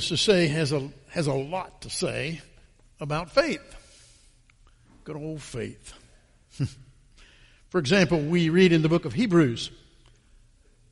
[0.00, 2.40] to say has a has a lot to say
[3.00, 3.74] about faith.
[5.04, 5.92] Good old faith.
[7.68, 9.70] For example, we read in the book of Hebrews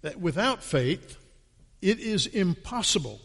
[0.03, 1.17] that without faith,
[1.81, 3.21] it is impossible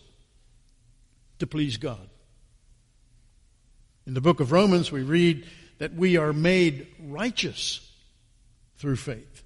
[1.40, 2.10] to please God.
[4.06, 5.46] In the book of Romans, we read
[5.78, 7.90] that we are made righteous
[8.78, 9.44] through faith.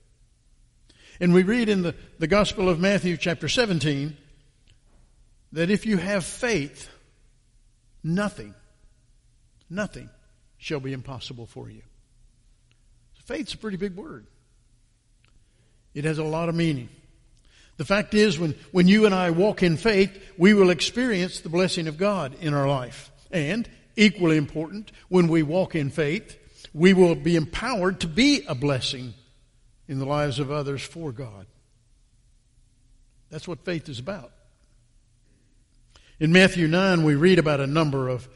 [1.20, 4.18] And we read in the, the Gospel of Matthew, chapter 17,
[5.54, 6.90] that if you have faith,
[8.04, 8.54] nothing,
[9.70, 10.10] nothing
[10.58, 11.84] shall be impossible for you.
[13.26, 14.26] Faith's a pretty big word.
[15.94, 16.90] It has a lot of meaning.
[17.78, 21.50] The fact is, when, when you and I walk in faith, we will experience the
[21.50, 23.12] blessing of God in our life.
[23.32, 26.38] And, equally important, when we walk in faith,
[26.74, 29.14] we will be empowered to be a blessing
[29.88, 31.46] in the lives of others for God.
[33.30, 34.32] That's what faith is about.
[36.20, 38.28] In Matthew 9, we read about a number of,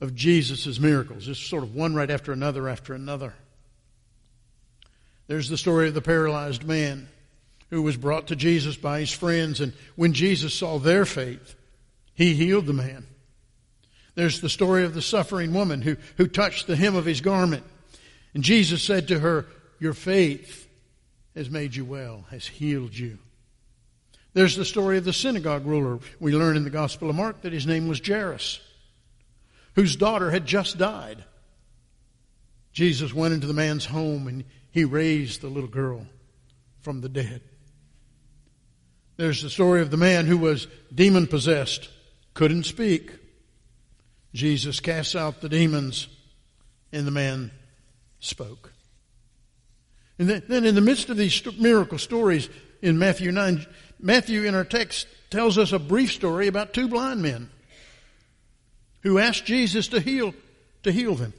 [0.00, 3.34] of Jesus' miracles, just sort of one right after another after another.
[5.26, 7.08] There's the story of the paralyzed man
[7.70, 11.54] who was brought to Jesus by his friends, and when Jesus saw their faith,
[12.14, 13.06] he healed the man.
[14.14, 17.64] There's the story of the suffering woman who, who touched the hem of his garment.
[18.32, 19.46] And Jesus said to her,
[19.78, 20.68] Your faith
[21.34, 23.18] has made you well, has healed you.
[24.36, 25.98] There's the story of the synagogue ruler.
[26.20, 28.60] We learn in the Gospel of Mark that his name was Jairus,
[29.76, 31.24] whose daughter had just died.
[32.70, 36.06] Jesus went into the man's home and he raised the little girl
[36.82, 37.40] from the dead.
[39.16, 41.88] There's the story of the man who was demon possessed,
[42.34, 43.12] couldn't speak.
[44.34, 46.08] Jesus cast out the demons,
[46.92, 47.52] and the man
[48.20, 48.74] spoke.
[50.18, 52.50] And then, then in the midst of these miracle stories
[52.82, 53.64] in Matthew 9,
[53.98, 57.50] Matthew in our text tells us a brief story about two blind men
[59.00, 60.34] who asked Jesus to heal,
[60.82, 61.32] to heal them.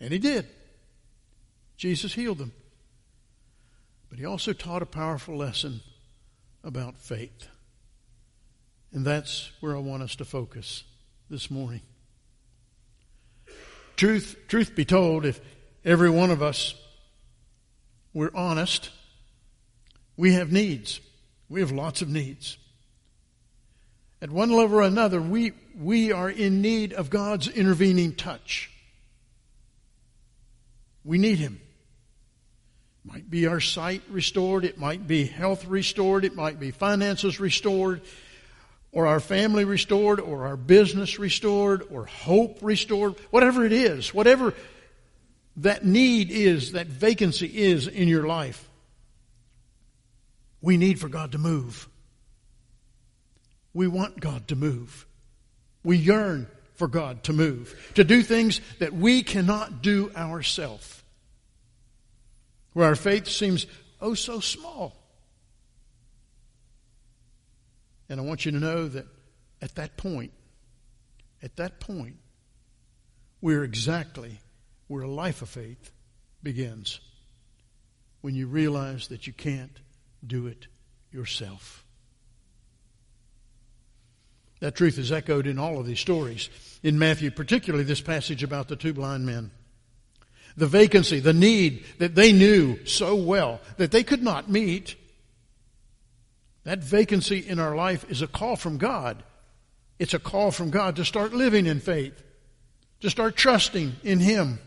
[0.00, 0.46] And he did.
[1.76, 2.52] Jesus healed them.
[4.10, 5.80] But he also taught a powerful lesson
[6.62, 7.48] about faith.
[8.92, 10.84] And that's where I want us to focus
[11.28, 11.80] this morning.
[13.96, 15.40] Truth, truth be told, if
[15.84, 16.74] every one of us
[18.12, 18.90] were honest,
[20.16, 21.00] we have needs.
[21.54, 22.58] We have lots of needs.
[24.20, 28.72] At one level or another, we, we are in need of God's intervening touch.
[31.04, 31.60] We need Him.
[33.04, 37.38] It might be our sight restored, it might be health restored, it might be finances
[37.38, 38.00] restored,
[38.90, 44.54] or our family restored, or our business restored, or hope restored, whatever it is, whatever
[45.58, 48.63] that need is, that vacancy is in your life.
[50.64, 51.86] We need for God to move.
[53.74, 55.04] We want God to move.
[55.82, 61.02] We yearn for God to move, to do things that we cannot do ourselves.
[62.72, 63.66] Where our faith seems
[64.00, 64.96] oh so small.
[68.08, 69.04] And I want you to know that
[69.60, 70.32] at that point,
[71.42, 72.16] at that point,
[73.42, 74.40] we're exactly
[74.88, 75.92] where a life of faith
[76.42, 77.00] begins.
[78.22, 79.78] When you realize that you can't
[80.26, 80.66] do it
[81.10, 81.84] yourself.
[84.60, 86.48] That truth is echoed in all of these stories.
[86.82, 89.50] In Matthew, particularly this passage about the two blind men.
[90.56, 94.96] The vacancy, the need that they knew so well that they could not meet.
[96.62, 99.22] That vacancy in our life is a call from God.
[99.98, 102.22] It's a call from God to start living in faith,
[103.00, 104.58] to start trusting in Him.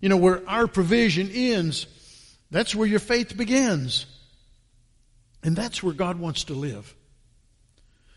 [0.00, 1.86] You know, where our provision ends,
[2.50, 4.06] that's where your faith begins.
[5.42, 6.94] And that's where God wants to live.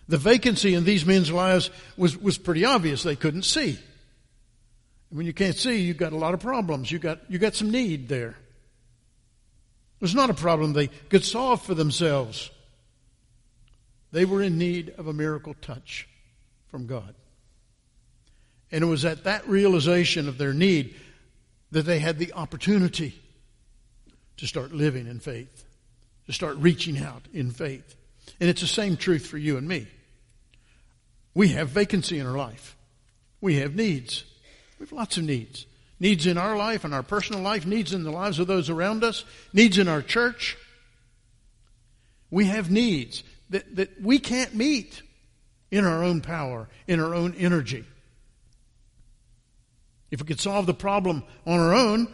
[0.07, 3.03] The vacancy in these men's lives was, was pretty obvious.
[3.03, 3.79] They couldn't see.
[5.09, 6.91] And when you can't see, you've got a lot of problems.
[6.91, 8.29] You got, you got some need there.
[8.29, 12.49] It was not a problem they could solve for themselves.
[14.11, 16.07] They were in need of a miracle touch
[16.69, 17.13] from God.
[18.71, 20.95] And it was at that realization of their need
[21.71, 23.13] that they had the opportunity
[24.37, 25.65] to start living in faith,
[26.27, 27.95] to start reaching out in faith.
[28.39, 29.87] And it's the same truth for you and me.
[31.33, 32.75] We have vacancy in our life.
[33.39, 34.23] We have needs.
[34.79, 35.65] We have lots of needs.
[35.99, 39.03] Needs in our life, and our personal life, needs in the lives of those around
[39.03, 39.23] us,
[39.53, 40.57] needs in our church.
[42.31, 45.01] We have needs that, that we can't meet
[45.69, 47.85] in our own power, in our own energy.
[50.09, 52.07] If we could solve the problem on our own,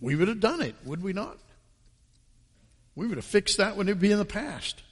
[0.00, 1.36] we would have done it, would we not?
[2.94, 4.82] We would have fixed that when it would be in the past.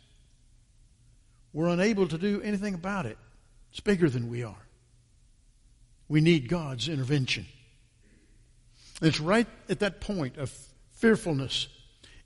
[1.52, 3.18] we're unable to do anything about it.
[3.70, 4.66] It's bigger than we are.
[6.08, 7.46] We need God's intervention.
[9.02, 10.52] It's right at that point of
[10.92, 11.68] fearfulness.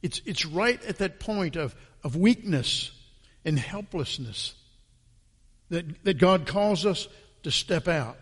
[0.03, 2.91] It's, it's right at that point of, of weakness
[3.45, 4.55] and helplessness
[5.71, 7.09] that, that God calls us
[7.43, 8.17] to step out.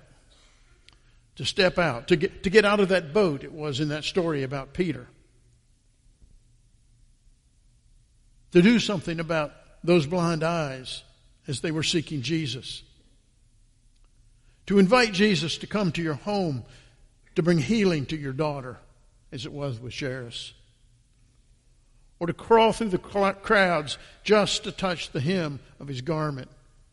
[1.37, 4.05] To step out, to get, to get out of that boat, it was in that
[4.05, 5.07] story about Peter.
[8.53, 9.53] To do something about
[9.83, 11.03] those blind eyes
[11.49, 12.83] as they were seeking Jesus.
[14.67, 16.65] To invite Jesus to come to your home
[17.35, 18.79] to bring healing to your daughter,
[19.31, 20.53] as it was with Jairus.
[22.21, 26.51] Or to crawl through the crowds just to touch the hem of his garment,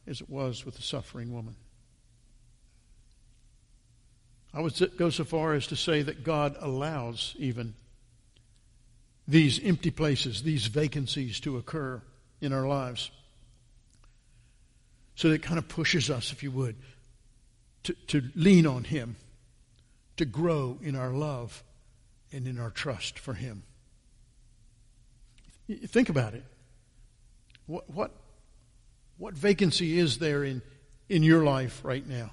[0.08, 1.56] as it was with the suffering woman.
[4.54, 7.76] I would go so far as to say that God allows even
[9.30, 12.02] these empty places, these vacancies to occur
[12.42, 13.12] in our lives.
[15.16, 16.76] So that kind of pushes us, if you would,
[17.84, 19.18] to, to lean on Him,
[20.18, 21.64] to grow in our love
[22.32, 23.64] and in our trust for Him.
[25.70, 26.44] Think about it.
[27.68, 28.12] What, what,
[29.20, 30.64] what vacancy is there in,
[31.08, 32.32] in your life right now?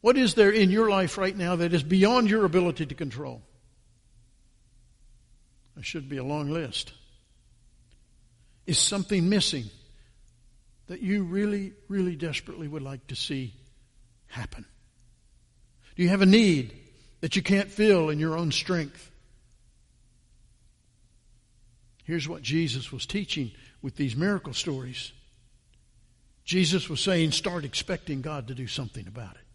[0.00, 3.40] What is there in your life right now that is beyond your ability to control?
[5.74, 6.92] There should be a long list.
[8.66, 9.64] Is something missing
[10.86, 13.54] that you really, really desperately would like to see
[14.26, 14.64] happen?
[15.96, 16.74] Do you have a need
[17.20, 19.10] that you can't fill in your own strength?
[22.04, 25.12] Here's what Jesus was teaching with these miracle stories.
[26.44, 29.46] Jesus was saying, start expecting God to do something about it.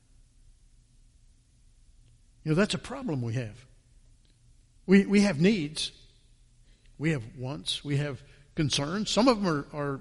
[2.43, 3.65] You know, that's a problem we have.
[4.85, 5.91] We, we have needs.
[6.97, 7.83] We have wants.
[7.83, 8.21] We have
[8.55, 9.09] concerns.
[9.09, 9.99] Some of them are, are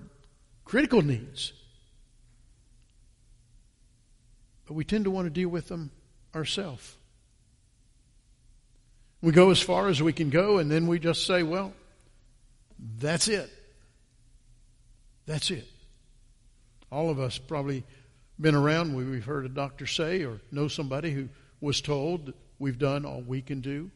[0.64, 1.52] critical needs.
[4.66, 5.90] But we tend to want to deal with them
[6.34, 6.96] ourselves.
[9.22, 11.72] We go as far as we can go, and then we just say, well,
[12.98, 13.50] that's it.
[15.26, 15.66] That's it.
[16.90, 17.84] All of us probably
[18.38, 21.28] been around, we've heard a doctor say, or know somebody who
[21.60, 23.90] was told we've done all we can do.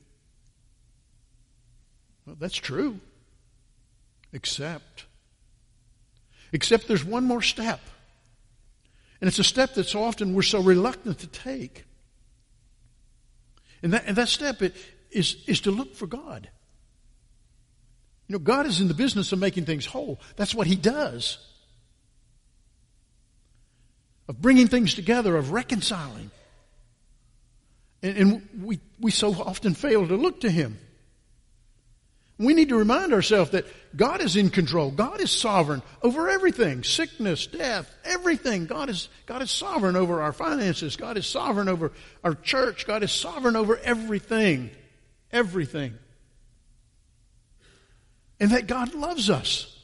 [2.31, 3.00] Well, that's true.
[4.32, 5.06] Except,
[6.53, 7.81] except there's one more step.
[9.21, 11.87] And it's a step that so often we're so reluctant to take.
[13.82, 14.62] And that, and that step
[15.11, 16.49] is, is to look for God.
[18.29, 20.21] You know, God is in the business of making things whole.
[20.37, 21.38] That's what He does.
[24.29, 26.31] Of bringing things together, of reconciling.
[28.05, 30.79] And, and we, we so often fail to look to Him.
[32.41, 34.91] We need to remind ourselves that God is in control.
[34.91, 36.83] God is sovereign over everything.
[36.85, 38.65] Sickness, death, everything.
[38.65, 40.97] God is, God is sovereign over our finances.
[40.97, 41.93] God is sovereign over
[42.25, 42.87] our church.
[42.87, 44.71] God is sovereign over everything.
[45.31, 45.93] Everything.
[48.41, 49.79] And that God loves us.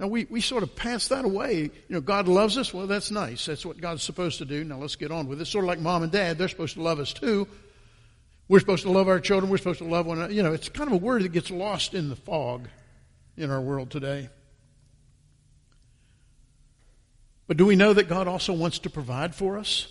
[0.00, 1.60] Now we, we sort of pass that away.
[1.60, 2.72] You know, God loves us.
[2.72, 3.44] Well, that's nice.
[3.44, 4.64] That's what God's supposed to do.
[4.64, 5.44] Now let's get on with it.
[5.44, 6.38] Sort of like mom and dad.
[6.38, 7.46] They're supposed to love us too.
[8.48, 9.50] We're supposed to love our children.
[9.50, 10.32] We're supposed to love one another.
[10.32, 12.68] You know, it's kind of a word that gets lost in the fog
[13.36, 14.28] in our world today.
[17.46, 19.86] But do we know that God also wants to provide for us?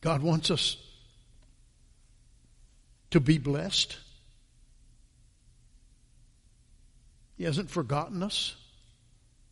[0.00, 0.76] God wants us
[3.10, 3.96] to be blessed.
[7.36, 8.56] He hasn't forgotten us.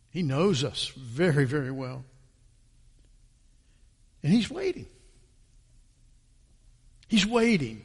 [0.09, 2.05] He knows us very, very well.
[4.23, 4.87] And He's waiting.
[7.07, 7.83] He's waiting.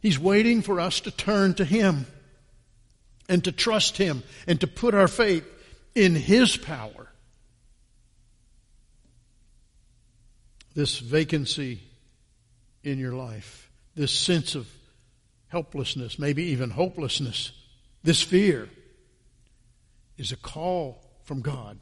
[0.00, 2.06] He's waiting for us to turn to Him
[3.28, 5.44] and to trust Him and to put our faith
[5.94, 7.08] in His power.
[10.74, 11.80] This vacancy
[12.84, 14.68] in your life, this sense of
[15.48, 17.52] helplessness, maybe even hopelessness,
[18.02, 18.68] this fear
[20.16, 21.78] is a call from God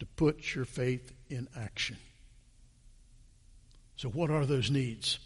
[0.00, 1.96] to put your faith in action.
[3.98, 5.18] So, what are those needs?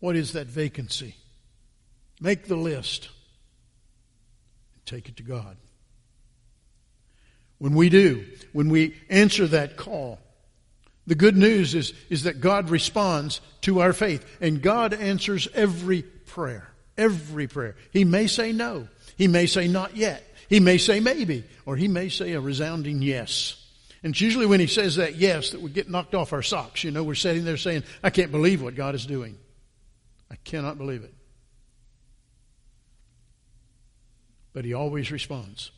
[0.00, 1.14] What is that vacancy?
[2.18, 3.10] Make the list
[4.74, 5.58] and take it to God.
[7.58, 10.18] When we do, when we answer that call,
[11.06, 16.02] the good news is, is that God responds to our faith, and God answers every
[16.02, 16.68] prayer.
[16.96, 17.76] Every prayer.
[17.92, 18.88] He may say no.
[19.16, 20.24] He may say not yet.
[20.48, 23.62] He may say maybe, or he may say a resounding yes.
[24.02, 26.84] And it's usually when he says that yes that we get knocked off our socks.
[26.84, 29.36] You know, we're sitting there saying, I can't believe what God is doing.
[30.30, 31.14] I cannot believe it.
[34.52, 35.70] But he always responds.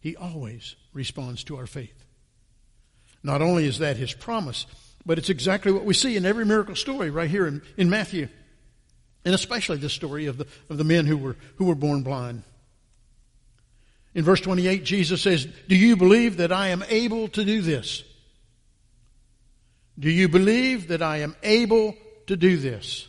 [0.00, 2.04] He always responds to our faith.
[3.22, 4.66] Not only is that his promise,
[5.04, 8.28] but it's exactly what we see in every miracle story right here in, in Matthew.
[9.24, 12.42] And especially the story of the, of the men who were, who were born blind.
[14.16, 18.02] In verse 28, Jesus says, Do you believe that I am able to do this?
[19.98, 21.94] Do you believe that I am able
[22.26, 23.08] to do this?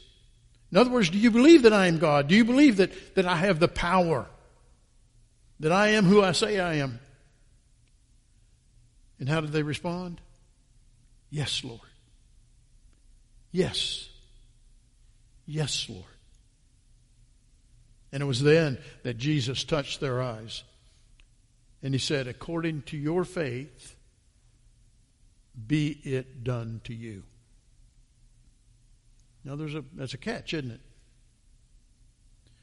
[0.69, 2.27] In other words, do you believe that I am God?
[2.27, 4.27] Do you believe that, that I have the power?
[5.61, 6.99] That I am who I say I am?
[9.17, 10.19] And how did they respond?
[11.29, 11.79] Yes, Lord.
[13.53, 14.09] Yes.
[15.45, 16.03] Yes, Lord.
[18.11, 20.65] And it was then that Jesus touched their eyes.
[21.81, 23.95] And he said, According to your faith,
[25.67, 27.23] be it done to you.
[29.43, 30.81] Now there's a that's a catch, isn't it?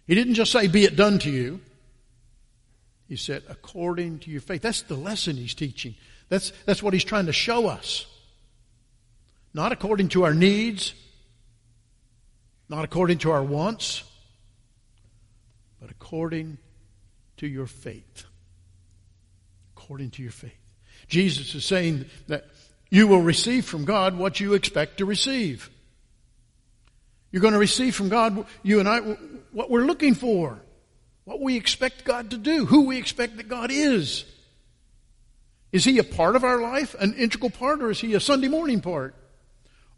[0.06, 1.60] He didn't just say, Be it done to you.
[3.08, 4.62] He said, according to your faith.
[4.62, 5.94] That's the lesson he's teaching.
[6.28, 8.06] That's, that's what he's trying to show us.
[9.52, 10.94] Not according to our needs,
[12.68, 14.02] not according to our wants,
[15.80, 16.58] but according
[17.36, 18.24] to your faith.
[19.84, 20.52] According to your faith.
[21.08, 22.46] Jesus is saying that
[22.88, 25.68] you will receive from God what you expect to receive.
[27.30, 29.00] You're going to receive from God, you and I,
[29.52, 30.58] what we're looking for,
[31.24, 34.24] what we expect God to do, who we expect that God is.
[35.70, 38.48] Is He a part of our life, an integral part, or is He a Sunday
[38.48, 39.14] morning part?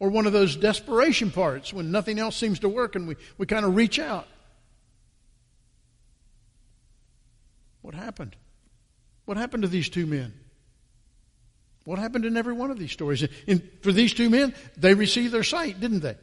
[0.00, 3.46] Or one of those desperation parts when nothing else seems to work and we, we
[3.46, 4.26] kind of reach out?
[7.82, 8.34] What happened?
[9.26, 10.32] What happened to these two men?
[11.84, 13.26] What happened in every one of these stories?
[13.46, 16.16] And for these two men, they received their sight, didn't they?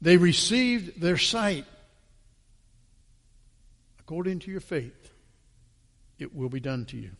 [0.00, 1.64] They received their sight.
[4.00, 5.12] According to your faith,
[6.18, 7.10] it will be done to you.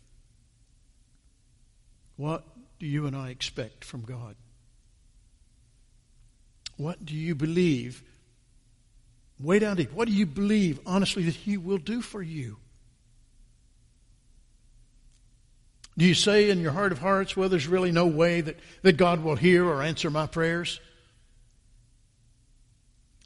[2.16, 2.44] What
[2.78, 4.34] do you and I expect from God?
[6.76, 8.02] What do you believe?
[9.38, 9.92] Way down deep.
[9.92, 12.58] What do you believe, honestly, that He will do for you?
[15.96, 18.96] Do you say in your heart of hearts, well, there's really no way that, that
[18.96, 20.80] God will hear or answer my prayers?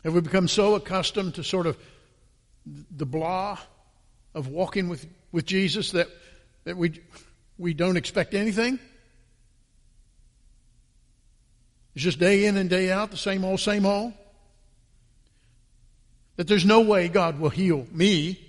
[0.02, 1.78] Have we become so accustomed to sort of
[2.64, 3.58] the blah
[4.34, 6.08] of walking with, with Jesus that,
[6.64, 7.00] that we,
[7.58, 8.80] we don't expect anything?
[11.94, 14.12] It's just day in and day out, the same old, same old.
[16.36, 18.40] That there's no way God will heal me.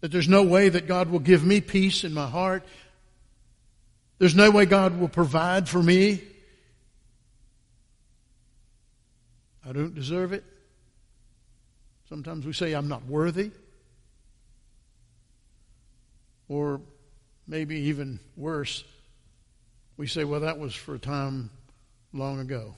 [0.00, 2.62] That there's no way that God will give me peace in my heart.
[4.20, 6.20] There's no way God will provide for me.
[9.66, 10.44] I don't deserve it.
[12.10, 13.50] Sometimes we say, I'm not worthy.
[16.48, 16.82] Or
[17.46, 18.84] maybe even worse,
[19.96, 21.48] we say, well, that was for a time
[22.12, 22.74] long ago.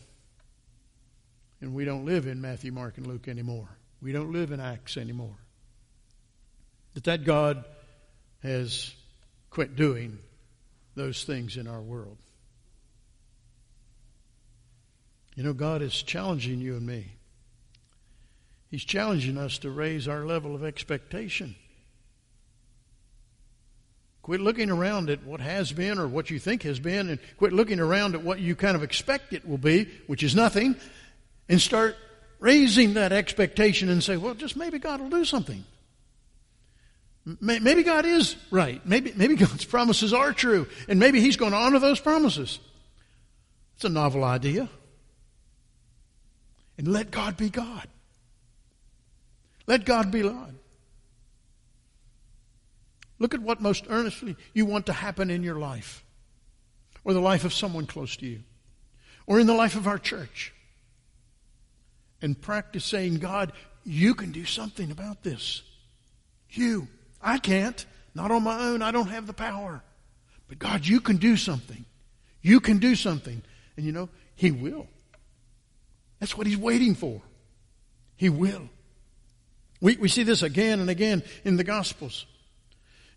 [1.61, 3.68] And we don't live in Matthew, Mark, and Luke anymore.
[4.00, 5.38] We don't live in Acts anymore.
[6.94, 7.64] That that God
[8.44, 8.94] has
[9.50, 10.20] quit doing
[10.94, 12.18] those things in our world.
[15.34, 17.12] You know, God is challenging you and me.
[18.70, 21.56] He's challenging us to raise our level of expectation.
[24.22, 27.52] Quit looking around at what has been or what you think has been, and quit
[27.52, 30.76] looking around at what you kind of expect it will be, which is nothing,
[31.49, 31.96] and start
[32.38, 35.64] raising that expectation and say, well, just maybe God will do something.
[37.24, 38.84] Maybe God is right.
[38.84, 42.58] Maybe, maybe God's promises are true, and maybe He's going to honor those promises.
[43.76, 44.68] It's a novel idea
[46.78, 47.86] and let God be God.
[49.66, 50.54] Let God be God.
[53.18, 56.04] Look at what most earnestly you want to happen in your life,
[57.04, 58.40] or the life of someone close to you,
[59.26, 60.52] or in the life of our church.
[62.20, 63.52] And practice saying, God,
[63.84, 65.62] you can do something about this.
[66.50, 66.88] You.
[67.22, 67.84] I can't.
[68.14, 68.82] Not on my own.
[68.82, 69.82] I don't have the power.
[70.48, 71.84] But God, you can do something.
[72.42, 73.42] You can do something.
[73.76, 74.88] And you know, He will.
[76.22, 77.20] That's what he's waiting for.
[78.14, 78.68] He will.
[79.80, 82.26] We, we see this again and again in the Gospels.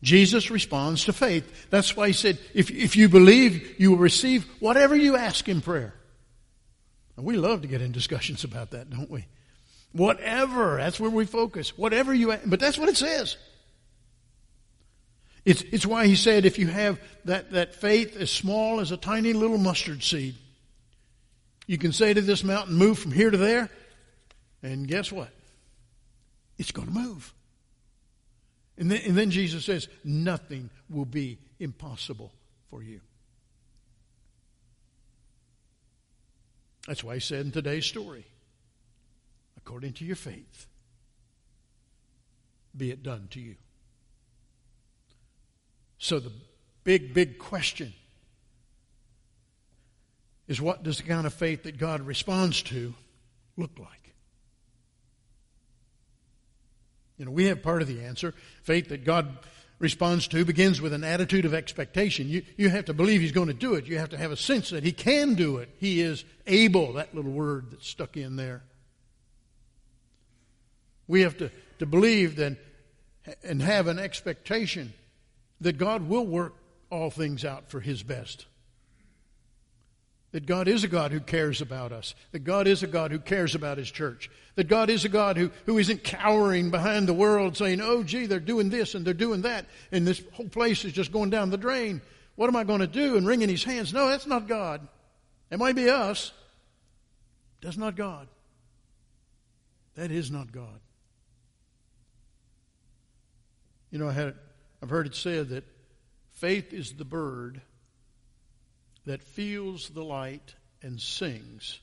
[0.01, 1.67] Jesus responds to faith.
[1.69, 5.61] That's why he said, if, if you believe, you will receive whatever you ask in
[5.61, 5.93] prayer.
[7.15, 9.27] And we love to get in discussions about that, don't we?
[9.91, 10.77] Whatever.
[10.77, 11.77] That's where we focus.
[11.77, 13.37] Whatever you, ask, but that's what it says.
[15.45, 18.97] It's, it's why he said if you have that, that faith as small as a
[18.97, 20.35] tiny little mustard seed,
[21.67, 23.69] you can say to this mountain, move from here to there,
[24.63, 25.29] and guess what?
[26.57, 27.33] It's going to move.
[28.77, 32.31] And then, and then Jesus says, nothing will be impossible
[32.69, 33.01] for you.
[36.87, 38.25] That's why he said in today's story,
[39.57, 40.67] according to your faith,
[42.75, 43.55] be it done to you.
[45.97, 46.31] So the
[46.83, 47.93] big, big question
[50.47, 52.93] is what does the kind of faith that God responds to
[53.57, 54.13] look like?
[57.17, 58.33] You know, we have part of the answer.
[58.63, 59.37] Faith that God
[59.79, 62.27] responds to begins with an attitude of expectation.
[62.27, 63.85] You, you have to believe He's going to do it.
[63.85, 65.69] You have to have a sense that He can do it.
[65.79, 68.63] He is able, that little word that's stuck in there.
[71.07, 72.57] We have to, to believe that,
[73.43, 74.93] and have an expectation
[75.65, 76.53] that God will work
[76.91, 78.45] all things out for His best.
[80.31, 82.13] That God is a God who cares about us.
[82.33, 84.29] That God is a God who cares about His church.
[84.55, 88.27] That God is a God who, who isn't cowering behind the world saying, oh, gee,
[88.27, 91.49] they're doing this and they're doing that, and this whole place is just going down
[91.49, 91.99] the drain.
[92.35, 93.17] What am I going to do?
[93.17, 93.91] And wringing His hands.
[93.91, 94.87] No, that's not God.
[95.49, 96.31] It might be us.
[97.61, 98.27] That's not God.
[99.95, 100.79] That is not God.
[103.89, 104.35] You know, I had,
[104.85, 105.63] I've heard it said that
[106.33, 107.59] faith is the bird
[109.07, 111.79] that feels the light and sings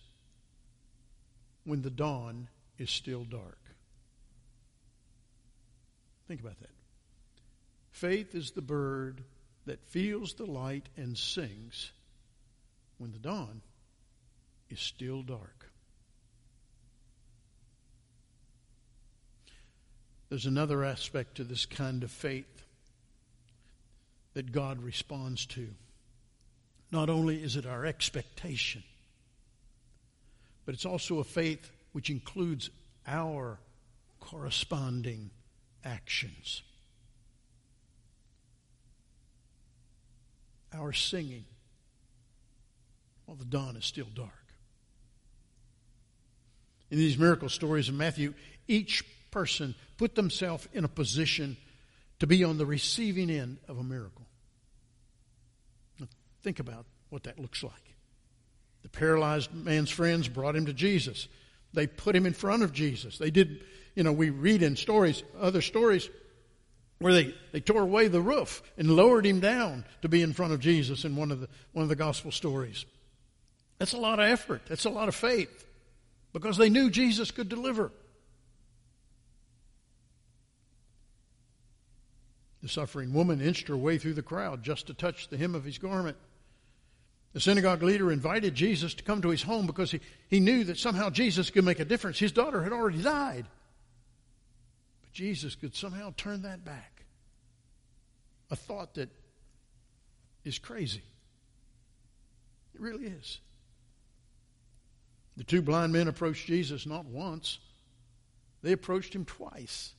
[1.65, 2.47] when the dawn
[2.79, 3.59] is still dark.
[6.29, 6.71] Think about that.
[7.91, 9.25] Faith is the bird
[9.67, 11.91] that feels the light and sings
[12.99, 13.63] when the dawn
[14.71, 15.73] is still dark.
[20.29, 22.63] There's another aspect to this kind of faith
[24.35, 25.69] that God responds to.
[26.91, 28.83] Not only is it our expectation,
[30.65, 32.71] but it's also a faith which includes
[33.07, 33.59] our
[34.21, 35.31] corresponding
[35.85, 36.63] actions.
[40.75, 41.45] Our singing
[43.27, 44.31] while the dawn is still dark.
[46.91, 48.35] In these miracle stories of Matthew,
[48.69, 51.57] each person put themselves in a position
[52.23, 54.25] to be on the receiving end of a miracle.
[56.45, 57.97] Think about what that looks like.
[58.85, 61.27] The paralyzed man's friends brought him to Jesus.
[61.73, 63.19] They put him in front of Jesus.
[63.19, 63.65] They did,
[63.97, 66.09] you know, we read in stories, other stories,
[67.01, 70.53] where they, they tore away the roof and lowered him down to be in front
[70.53, 72.87] of Jesus in one of the, one of the gospel stories.
[73.79, 74.63] That's a lot of effort.
[74.69, 75.67] That's a lot of faith
[76.33, 77.91] because they knew Jesus could deliver.
[82.63, 85.65] The suffering woman inched her way through the crowd just to touch the hem of
[85.65, 86.17] his garment.
[87.33, 90.79] The synagogue leader invited Jesus to come to his home because he, he knew that
[90.79, 92.19] somehow Jesus could make a difference.
[92.19, 93.47] His daughter had already died.
[95.01, 97.05] But Jesus could somehow turn that back.
[98.51, 99.09] A thought that
[100.45, 101.03] is crazy.
[102.75, 103.41] It really is.
[105.37, 107.59] The two blind men approached Jesus not once,
[108.63, 109.95] they approached him twice.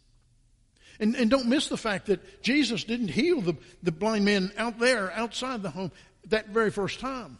[1.00, 4.80] And, and don't miss the fact that Jesus didn't heal the, the blind men out
[4.80, 5.92] there, outside the home
[6.30, 7.38] that very first time.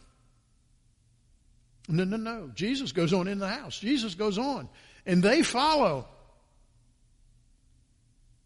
[1.88, 2.50] No, no, no.
[2.54, 3.78] Jesus goes on in the house.
[3.78, 4.68] Jesus goes on.
[5.06, 6.06] And they follow.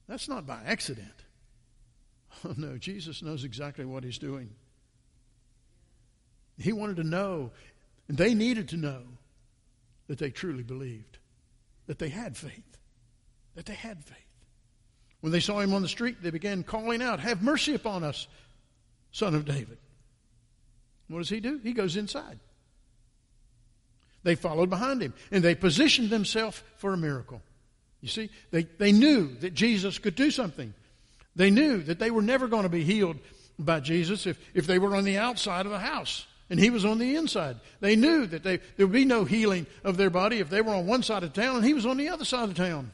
[0.09, 1.09] That's not by accident.
[2.45, 2.79] Oh, no.
[2.79, 4.51] Jesus knows exactly what he's doing.
[6.57, 7.51] He wanted to know,
[8.07, 9.03] and they needed to know,
[10.07, 11.19] that they truly believed,
[11.89, 12.79] that they had faith,
[13.57, 14.28] that they had faith.
[15.21, 18.29] When they saw him on the street, they began calling out, Have mercy upon us,
[19.11, 19.79] son of David.
[21.09, 21.59] What does he do?
[21.63, 22.39] He goes inside.
[24.23, 27.41] They followed behind him and they positioned themselves for a miracle.
[28.01, 30.75] You see, they, they knew that Jesus could do something.
[31.35, 33.17] They knew that they were never going to be healed
[33.59, 36.85] by Jesus if, if they were on the outside of the house and he was
[36.85, 37.57] on the inside.
[37.81, 40.75] They knew that they, there would be no healing of their body if they were
[40.75, 42.93] on one side of town and he was on the other side of town.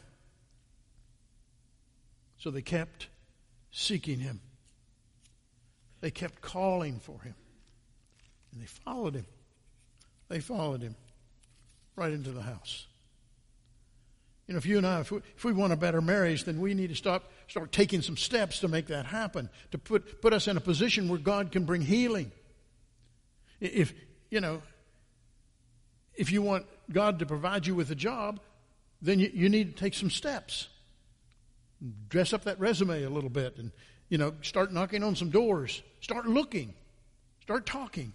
[2.44, 3.06] So they kept
[3.70, 4.38] seeking him.
[6.02, 7.34] They kept calling for him.
[8.52, 9.24] And they followed him.
[10.28, 10.94] They followed him
[11.96, 12.86] right into the house.
[14.46, 16.60] You know, if you and I, if we, if we want a better marriage, then
[16.60, 20.34] we need to stop, start taking some steps to make that happen, to put, put
[20.34, 22.30] us in a position where God can bring healing.
[23.58, 23.94] If,
[24.28, 24.60] you know,
[26.14, 28.38] if you want God to provide you with a job,
[29.00, 30.68] then you, you need to take some steps.
[32.08, 33.70] Dress up that resume a little bit and,
[34.08, 35.82] you know, start knocking on some doors.
[36.00, 36.74] Start looking.
[37.42, 38.12] Start talking.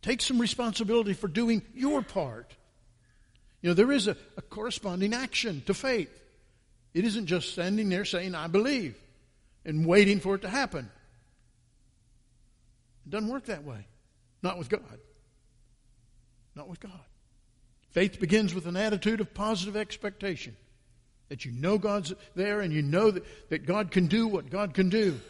[0.00, 2.54] Take some responsibility for doing your part.
[3.60, 6.10] You know, there is a, a corresponding action to faith.
[6.92, 8.96] It isn't just standing there saying, I believe.
[9.64, 10.90] and waiting for it to happen.
[13.06, 13.86] It doesn't work that way.
[14.42, 14.98] Not with God.
[16.54, 16.92] Not with God.
[17.90, 20.56] Faith begins with an attitude of positive expectation
[21.28, 24.74] that you know God's there and you know that, that God can do what God
[24.74, 25.20] can do.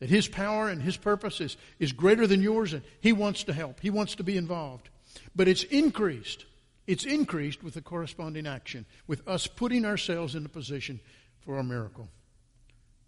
[0.00, 3.52] That His power and His purpose is, is greater than yours and He wants to
[3.52, 3.80] help.
[3.80, 4.88] He wants to be involved.
[5.34, 6.44] But it's increased.
[6.86, 11.00] It's increased with the corresponding action, with us putting ourselves in a position
[11.40, 12.08] for a miracle.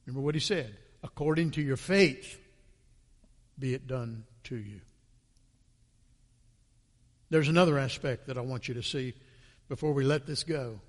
[0.07, 2.38] Remember what He said according to your faith,
[3.59, 4.81] be it done to you.
[7.31, 9.14] There's another aspect that I want you to see
[9.68, 10.81] before we let this go,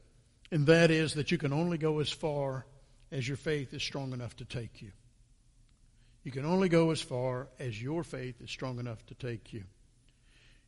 [0.52, 2.66] and that is that you can only go as far
[3.12, 4.92] as your faith is strong enough to take you.
[6.24, 9.64] You can only go as far as your faith is strong enough to take you.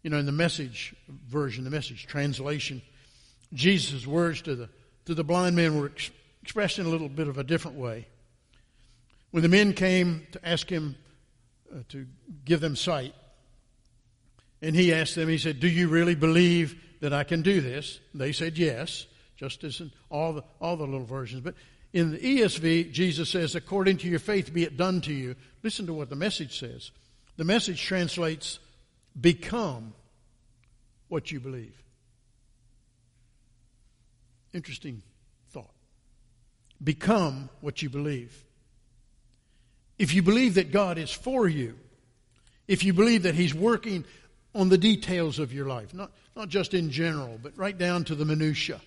[0.02, 2.82] You know, in the message version, the message translation,
[3.54, 4.69] Jesus' words to the,
[5.06, 8.08] to the blind men were ex- expressed in a little bit of a different way.
[9.32, 10.96] When the men came to ask him
[11.74, 12.06] uh, to
[12.46, 13.13] give them sight,
[14.62, 18.00] and he asked them, he said, Do you really believe that I can do this?
[18.13, 21.41] They said yes, just as in all the, all the little versions.
[21.41, 21.56] But
[21.91, 25.36] in the ESV, Jesus says, according to your faith be it done to you.
[25.62, 26.91] Listen to what the message says.
[27.38, 28.60] The message translates,
[29.19, 29.93] become
[31.08, 31.76] what you believe.
[34.54, 35.02] Interesting
[35.50, 35.74] thought.
[36.84, 38.43] Become what you believe.
[39.98, 41.76] If you believe that God is for you,
[42.67, 44.06] if you believe that He's working
[44.56, 48.15] on the details of your life, not, not just in general, but right down to
[48.15, 48.82] the minutiae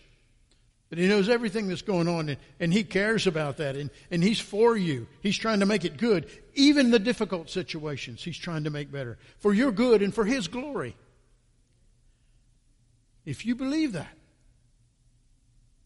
[0.88, 4.22] but he knows everything that's going on, and, and he cares about that, and, and
[4.22, 5.08] he's for you.
[5.20, 6.30] He's trying to make it good.
[6.54, 9.18] Even the difficult situations, he's trying to make better.
[9.38, 10.96] For your good and for his glory.
[13.24, 14.16] If you believe that,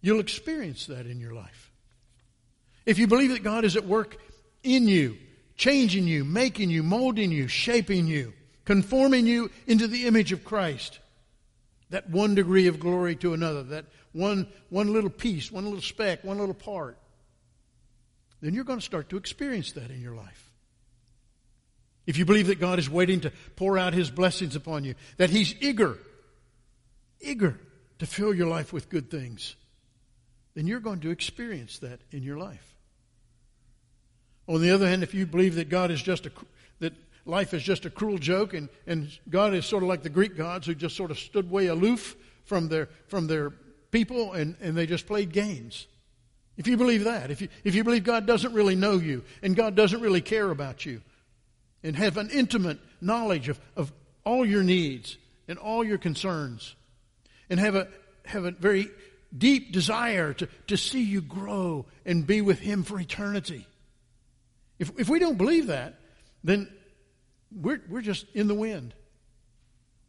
[0.03, 1.73] you'll experience that in your life.
[2.85, 4.19] If you believe that God is at work
[4.63, 5.17] in you,
[5.57, 8.35] changing you, making you, molding you, shaping you,
[8.67, 10.99] conforming you into the image of Christ,
[11.89, 16.25] that one degree of glory to another, that one, one little piece, one little speck,
[16.25, 16.99] one little part,
[18.41, 20.51] then you're going to start to experience that in your life.
[22.07, 25.31] If you believe that God is waiting to pour out His blessings upon you, that
[25.31, 25.99] He's eager,
[27.21, 27.61] eager
[27.99, 29.55] to fill your life with good things,
[30.55, 32.75] then you're going to experience that in your life.
[34.49, 36.33] On the other hand, if you believe that God is just a,
[36.81, 36.95] that
[37.25, 40.37] life is just a cruel joke and, and God is sort of like the Greek
[40.37, 43.53] gods who just sort of stood way aloof from their, from their
[43.91, 45.87] people and, and they just played games.
[46.57, 49.57] If you believe that, if you, if you believe God doesn't really know you and
[49.57, 51.01] God doesn't really care about you
[51.83, 53.93] and have an intimate knowledge of, of
[54.25, 55.17] all your needs
[55.49, 56.75] and all your concerns
[57.49, 57.89] and have a,
[58.27, 58.89] have a very
[59.37, 63.67] deep desire to, to see you grow and be with Him for eternity.
[64.79, 65.95] If, if we don't believe that,
[66.45, 66.71] then
[67.55, 68.95] we're, we're just in the wind.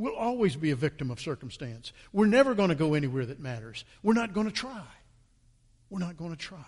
[0.01, 1.93] We'll always be a victim of circumstance.
[2.11, 3.85] We're never going to go anywhere that matters.
[4.01, 4.81] We're not going to try.
[5.91, 6.65] We're not going to try.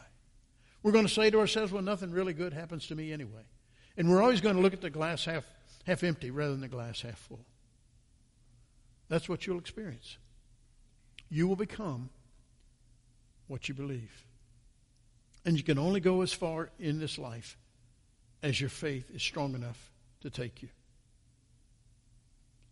[0.83, 3.41] We're going to say to ourselves, well, nothing really good happens to me anyway.
[3.97, 5.45] And we're always going to look at the glass half,
[5.87, 7.43] half empty rather than the glass half full.
[9.09, 10.19] That's what you'll experience.
[11.27, 12.11] You will become
[13.47, 14.27] what you believe.
[15.43, 17.57] And you can only go as far in this life
[18.43, 19.89] as your faith is strong enough
[20.21, 20.69] to take you.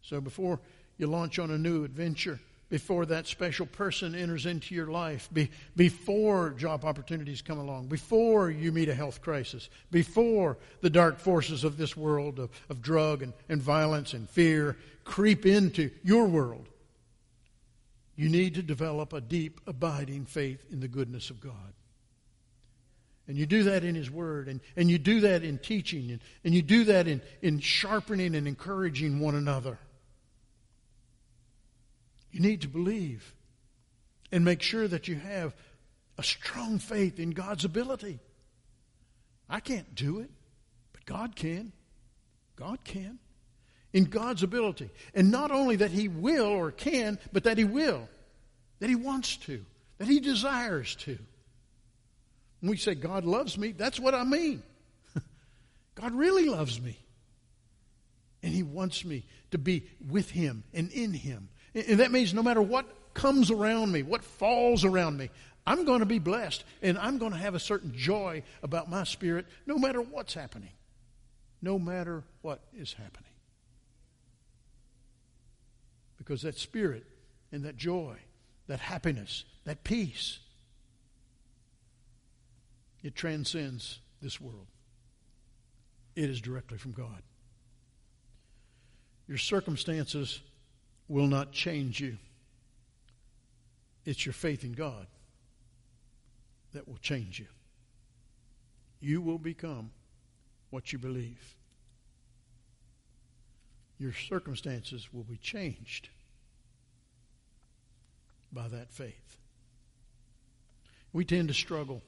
[0.02, 0.60] So before
[0.98, 5.52] you launch on a new adventure, before that special person enters into your life, be,
[5.76, 11.66] before job opportunities come along, before you meet a health crisis, before the dark forces
[11.66, 16.70] of this world of, of drug and, and violence and fear creep into your world,
[18.16, 21.74] you need to develop a deep, abiding faith in the goodness of God.
[23.28, 26.22] And you do that in His Word, and, and you do that in teaching, and,
[26.44, 29.78] and you do that in, in sharpening and encouraging one another.
[32.32, 33.36] You need to believe
[34.32, 35.54] and make sure that you have
[36.18, 38.20] a strong faith in God's ability.
[39.50, 40.32] I can't do it,
[40.94, 41.74] but God can.
[42.56, 43.20] God can.
[43.92, 44.90] In God's ability.
[45.14, 48.08] And not only that He will or can, but that He will.
[48.80, 49.66] That He wants to.
[49.98, 51.18] That He desires to.
[52.62, 54.64] When we say God loves me, that's what I mean.
[55.96, 56.98] God really loves me.
[58.42, 62.44] And He wants me to be with Him and in Him and that means no
[62.44, 65.30] matter what comes around me, what falls around me,
[65.66, 69.04] I'm going to be blessed and I'm going to have a certain joy about my
[69.04, 70.72] spirit no matter what's happening.
[71.62, 73.30] No matter what is happening.
[76.18, 77.06] Because that spirit
[77.52, 78.16] and that joy,
[78.68, 80.40] that happiness, that peace,
[83.04, 84.68] it transcends this world.
[86.16, 87.22] It is directly from God.
[89.28, 90.42] Your circumstances
[91.08, 92.18] will not change you.
[94.06, 95.08] It's your faith in God
[96.74, 97.48] that will change you.
[99.00, 99.92] You will become
[100.70, 101.56] what you believe.
[103.98, 106.10] Your circumstances will be changed
[108.52, 109.38] by that faith.
[111.14, 112.02] We tend to struggle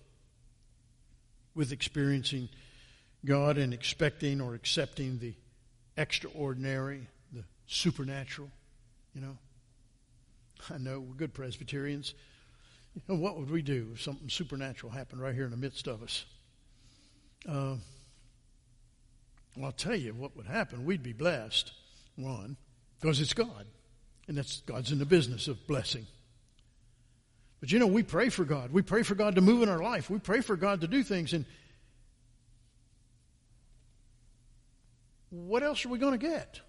[1.55, 2.49] with experiencing
[3.25, 5.33] God and expecting or accepting the
[5.97, 8.49] extraordinary, the supernatural,
[9.13, 9.37] you know.
[10.69, 12.13] I know we're good Presbyterians.
[12.95, 15.87] You know, what would we do if something supernatural happened right here in the midst
[15.87, 16.25] of us?
[17.47, 17.75] Uh,
[19.55, 20.85] well, I'll tell you what would happen.
[20.85, 21.71] We'd be blessed,
[22.15, 22.55] one,
[22.99, 23.65] because it's God.
[24.27, 26.07] And that's God's in the business of blessing.
[27.59, 28.71] But you know, we pray for God.
[28.71, 30.09] We pray for God to move in our life.
[30.09, 31.33] We pray for God to do things.
[31.33, 31.45] And
[35.29, 36.61] what else are we going to get?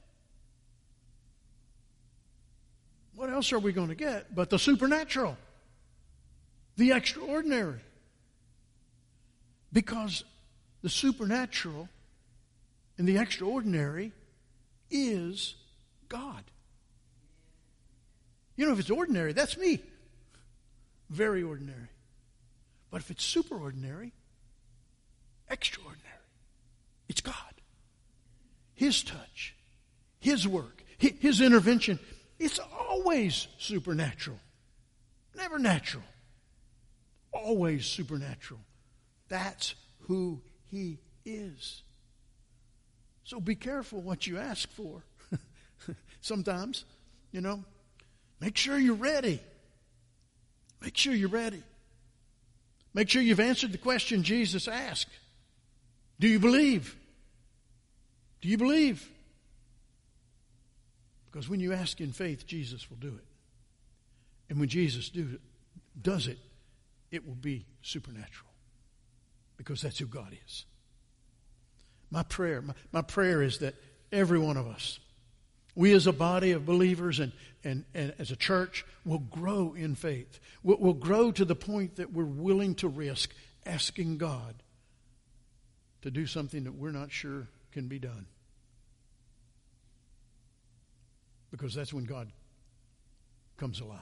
[3.17, 5.37] What else are we going to get but the supernatural,
[6.77, 7.81] the extraordinary?
[9.73, 10.25] Because
[10.83, 11.89] the supernatural
[12.99, 14.13] and the extraordinary
[14.91, 15.55] is
[16.09, 16.45] God.
[18.57, 19.81] You know, if it's ordinary, that's me.
[21.11, 21.89] Very ordinary.
[22.91, 24.13] But if it's super ordinary,
[25.51, 26.01] extraordinary,
[27.09, 27.35] it's God.
[28.75, 29.55] His touch,
[30.21, 31.99] His work, His intervention.
[32.45, 34.39] It's always supernatural,
[35.35, 36.03] never natural.
[37.33, 38.61] Always supernatural.
[39.31, 41.83] That's who He is.
[43.25, 45.03] So be careful what you ask for.
[46.21, 46.85] Sometimes,
[47.33, 47.65] you know,
[48.41, 49.41] make sure you're ready.
[50.83, 51.63] Make sure you're ready.
[52.93, 55.09] Make sure you've answered the question Jesus asked
[56.21, 56.95] Do you believe?
[58.43, 59.09] Do you believe?
[61.35, 63.25] Because when you ask in faith, Jesus will do it.
[64.49, 65.41] And when Jesus do
[66.01, 66.39] does it,
[67.11, 68.53] it will be supernatural.
[69.57, 70.65] Because that's who God is.
[72.09, 73.75] My prayer, my, my prayer is that
[74.13, 75.01] every one of us,
[75.75, 77.33] we as a body of believers and,
[77.65, 80.39] and, and as a church, will grow in faith.
[80.63, 83.35] We'll, we'll grow to the point that we're willing to risk
[83.67, 84.55] asking God
[86.03, 88.27] to do something that we're not sure can be done.
[91.57, 92.33] Because that's when God
[93.59, 94.01] comes alive.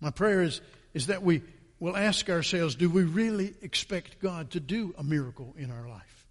[0.00, 0.62] My prayer is,
[0.94, 1.42] is that we
[1.78, 6.26] we'll ask ourselves do we really expect God to do a miracle in our life?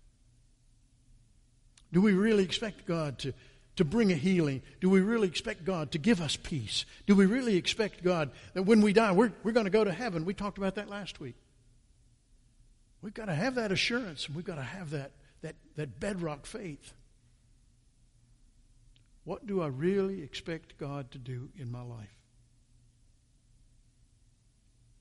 [1.94, 3.34] Do we really expect God to,
[3.76, 4.64] to bring a healing?
[4.80, 6.86] Do we really expect God to give us peace?
[7.06, 9.92] Do we really expect God that when we die, we're, we're going to go to
[9.92, 10.26] heaven?
[10.26, 11.36] We talked about that last week.
[13.04, 15.12] We've got to have that assurance, and we've got to have that,
[15.44, 16.94] that, that bedrock faith.
[19.24, 22.16] What do I really expect God to do in my life?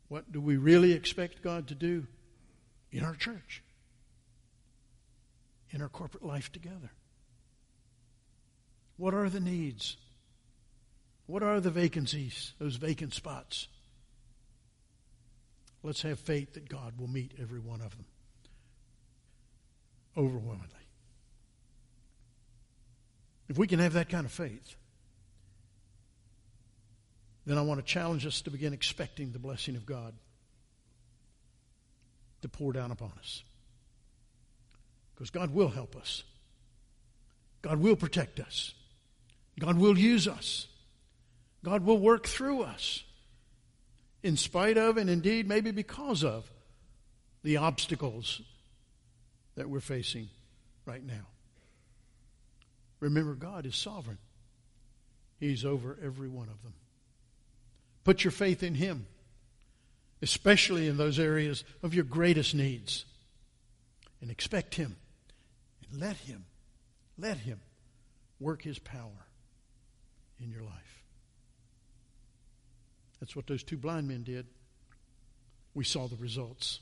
[0.09, 2.07] What do we really expect God to do
[2.91, 3.63] in our church?
[5.71, 6.91] In our corporate life together?
[8.97, 9.97] What are the needs?
[11.27, 13.69] What are the vacancies, those vacant spots?
[15.83, 18.07] Let's have faith that God will meet every one of them
[20.17, 20.80] overwhelmingly.
[23.51, 24.77] If we can have that kind of faith,
[27.45, 30.15] then I want to challenge us to begin expecting the blessing of God
[32.43, 33.43] to pour down upon us.
[35.13, 36.23] Because God will help us,
[37.61, 38.73] God will protect us,
[39.59, 40.69] God will use us,
[41.65, 43.03] God will work through us,
[44.23, 46.49] in spite of, and indeed maybe because of,
[47.43, 48.43] the obstacles
[49.57, 50.29] that we're facing
[50.87, 51.27] right now.
[53.01, 54.19] Remember, God is sovereign.
[55.39, 56.75] He's over every one of them.
[58.05, 59.07] Put your faith in Him,
[60.23, 63.07] especially in those areas of your greatest needs.
[64.21, 64.97] And expect Him.
[65.91, 66.45] And let Him,
[67.19, 67.61] let Him
[68.39, 69.27] work His power
[70.43, 71.05] in your life.
[73.21, 74.47] That's what those two blind men did.
[75.75, 76.81] We saw the results.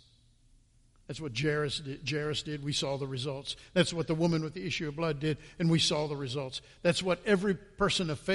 [1.08, 2.08] That's what Jairus did.
[2.08, 2.62] Jairus did.
[2.62, 3.56] We saw the results.
[3.72, 6.60] That's what the woman with the issue of blood did, and we saw the results.
[6.82, 8.26] That's what every person of faith